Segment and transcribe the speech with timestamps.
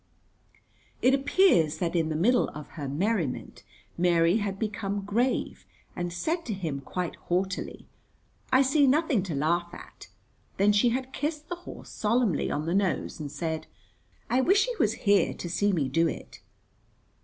[1.03, 3.61] It appears that in the middle of her merriment
[3.99, 5.63] Mary had become grave
[5.95, 7.85] and said to him quite haughtily,
[8.51, 10.07] "I see nothing to laugh at."
[10.57, 13.67] Then she had kissed the horse solemnly on the nose and said,
[14.27, 16.39] "I wish he was here to see me do it."